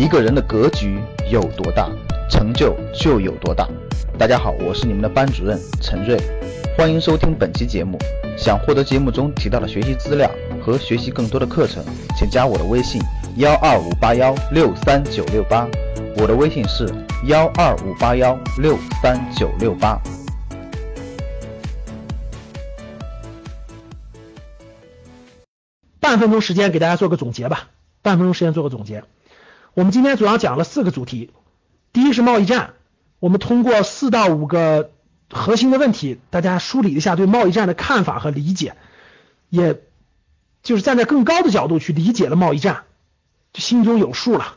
[0.00, 0.98] 一个人的格局
[1.30, 1.86] 有多大，
[2.30, 3.68] 成就就有多大。
[4.16, 6.18] 大家好，我是你们的班主任陈瑞，
[6.74, 7.98] 欢迎收听本期节目。
[8.34, 10.30] 想获得节目中提到的学习资料
[10.64, 11.84] 和学习更多的课程，
[12.16, 12.98] 请加我的微信
[13.36, 15.68] 幺二五八幺六三九六八。
[16.16, 16.88] 我的微信是
[17.26, 20.00] 幺二五八幺六三九六八。
[26.00, 27.68] 半分钟时间给大家做个总结吧。
[28.00, 29.04] 半分钟时间做个总结。
[29.74, 31.30] 我们今天主要讲了四个主题。
[31.92, 32.74] 第一是贸易战，
[33.20, 34.90] 我们通过四到五个
[35.30, 38.74] 核心的问题，大家梳理一下对贸易战的看法和理解，
[39.48, 39.80] 也
[40.62, 42.82] 就是站在更高的角度去理解了贸易战，
[43.52, 44.56] 就心中有数了，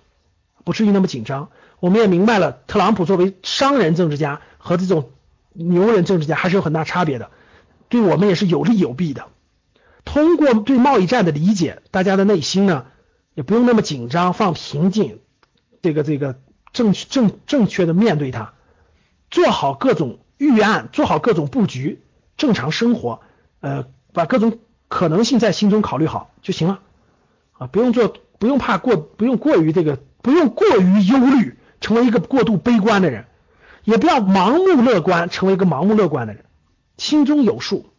[0.64, 1.50] 不至于那么紧张。
[1.80, 5.12] 我们也明白了，特朗普作为商人政治家和这种
[5.54, 7.30] 牛人政治家还是有很大差别的，
[7.90, 9.28] 对我们也是有利有弊的。
[10.06, 12.86] 通过对贸易战的理解，大家的内心呢
[13.34, 15.20] 也不用那么紧张，放平静，
[15.82, 16.40] 这个这个
[16.72, 18.54] 正正正确的面对它，
[19.32, 22.02] 做好各种预案，做好各种布局，
[22.38, 23.22] 正常生活，
[23.60, 26.80] 呃，把各种可能性在心中考虑好就行了
[27.54, 33.26] 啊，不用做，不用怕过，不用过于这个，不用过于忧虑，成为一个过度悲观的人，
[33.84, 36.46] 也不要盲目乐观，成为一个盲目乐观的人，
[36.98, 37.90] 心中有数。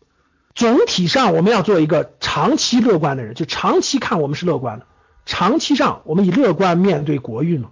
[0.54, 4.86] 总体上，我们要做一个长期乐观的人，就长期看我们是乐观的。
[5.26, 7.70] 长期上，我们以乐观面对国运了。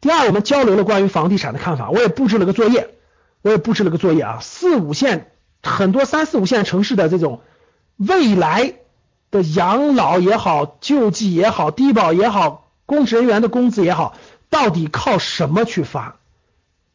[0.00, 2.94] 第二，我们交流了关于房地产的看法，我也布置了个作业，
[3.42, 4.38] 我也布置了个作业啊。
[4.40, 7.40] 四五线很多三四五线城市的这种
[7.96, 8.74] 未来
[9.30, 14.16] 的养老也好、救济也好、低保也好、公职人员的工资也好，
[14.50, 16.16] 到底靠什么去发？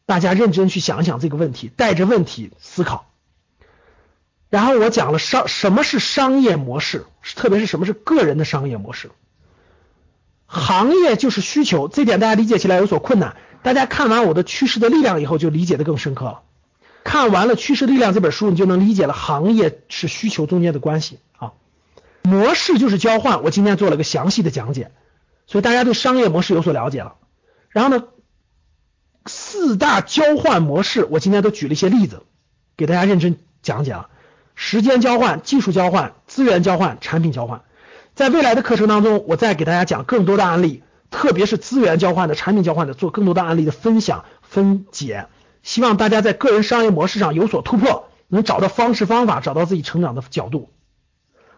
[0.06, 3.06] 大家认真去想想这个问题，带着问题思考。
[4.48, 7.06] 然后我讲了商什么是商业模式，
[7.36, 9.10] 特别是什么是个人的商业模式。
[10.52, 13.36] 行业就是需求，这点大家理解起来有所困难。
[13.62, 16.40] 大家看完我的趋势的力量以后，就理解的更深刻了。
[17.04, 21.52] 看完了《趋势力量》这本书，你就能理解了行业是需求中间的关系啊。
[22.22, 24.90] 模式就是交换，我今天做了个详细的讲解，
[25.46, 27.14] 所以大家对商业模式有所了解了。
[27.68, 28.04] 然后呢，
[29.26, 32.24] 四大交换模式，我今天都举了一些例子，
[32.76, 34.08] 给大家认真讲解了。
[34.56, 37.62] 时间交换、技术交换、资源交换、产品交换，
[38.20, 45.26] 在未来的课程当中，我再给大家讲更多的案例，特别是资源交换的、产品交换的，做更多的案例的分享分解。
[45.62, 50.70] 希望大家在个人商业模式上有所突破，能找到方式方法，找到自己成长的角度。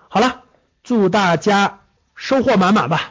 [0.08, 0.42] 好了，
[0.84, 1.80] 祝大家
[2.14, 3.10] 收获满满吧！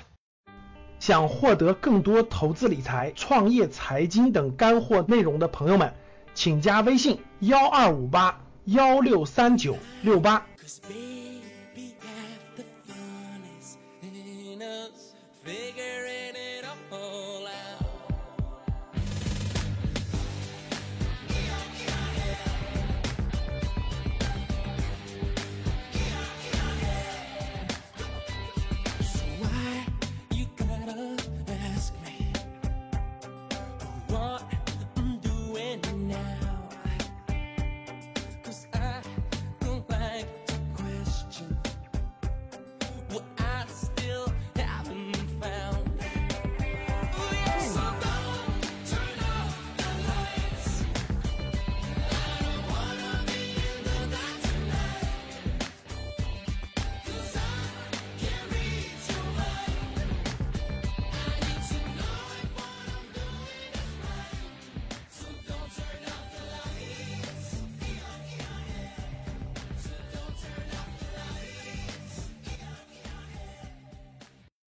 [1.01, 5.93] 想获得更多投资理财、创业财经等干货内容的朋友们，
[6.33, 8.39] 请加微信幺二五八。
[8.63, 10.45] 幺六三九六八。
[15.43, 16.10] figure